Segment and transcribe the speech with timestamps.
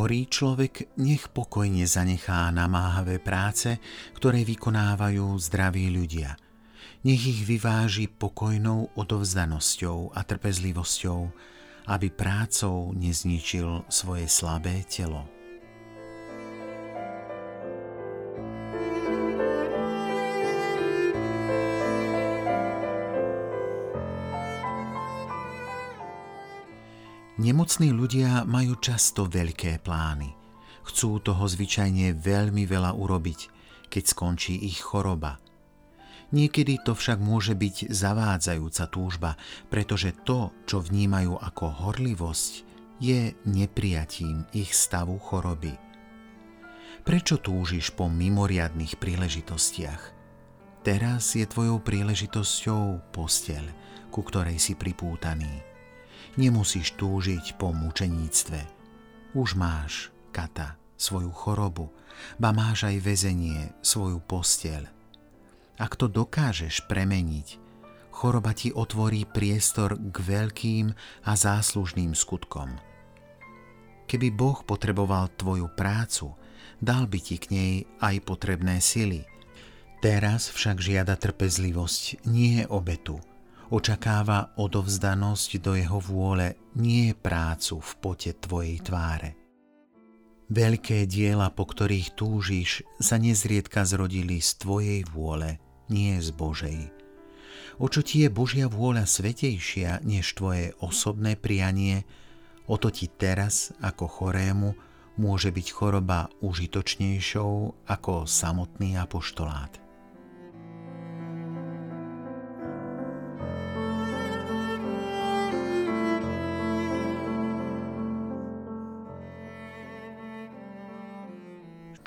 [0.00, 3.76] Chorý človek nech pokojne zanechá namáhavé práce,
[4.16, 6.40] ktoré vykonávajú zdraví ľudia.
[7.04, 11.20] Nech ich vyváži pokojnou odovzdanosťou a trpezlivosťou,
[11.92, 15.39] aby prácou nezničil svoje slabé telo.
[27.40, 30.28] Nemocní ľudia majú často veľké plány.
[30.84, 33.40] Chcú toho zvyčajne veľmi veľa urobiť,
[33.88, 35.40] keď skončí ich choroba.
[36.36, 39.40] Niekedy to však môže byť zavádzajúca túžba,
[39.72, 42.52] pretože to, čo vnímajú ako horlivosť,
[43.00, 45.72] je neprijatím ich stavu choroby.
[47.08, 50.02] Prečo túžiš po mimoriadných príležitostiach?
[50.84, 53.64] Teraz je tvojou príležitosťou posteľ,
[54.12, 55.69] ku ktorej si pripútaný.
[56.38, 58.60] Nemusíš túžiť po mučeníctve.
[59.34, 61.90] Už máš, kata, svoju chorobu,
[62.36, 64.86] ba máš aj väzenie, svoju posteľ.
[65.80, 67.56] Ak to dokážeš premeniť,
[68.12, 70.92] choroba ti otvorí priestor k veľkým
[71.24, 72.76] a záslužným skutkom.
[74.04, 76.34] Keby Boh potreboval tvoju prácu,
[76.82, 79.24] dal by ti k nej aj potrebné sily.
[80.02, 83.22] Teraz však žiada trpezlivosť, nie obetu–
[83.70, 89.38] očakáva odovzdanosť do jeho vôle, nie prácu v pote tvojej tváre.
[90.50, 96.80] Veľké diela, po ktorých túžiš, sa nezriedka zrodili z tvojej vôle, nie z Božej.
[97.78, 102.02] O čo ti je Božia vôľa svetejšia než tvoje osobné prianie,
[102.66, 104.74] o to ti teraz, ako chorému,
[105.16, 109.89] môže byť choroba užitočnejšou ako samotný apoštolát.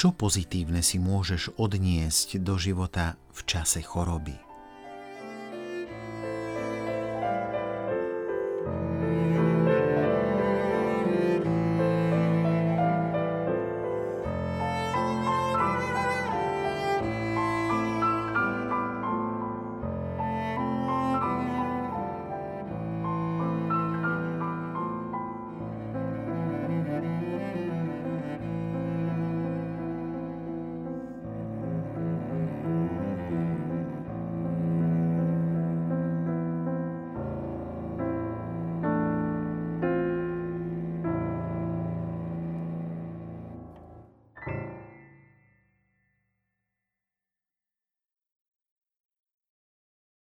[0.03, 4.35] Čo pozitívne si môžeš odniesť do života v čase choroby.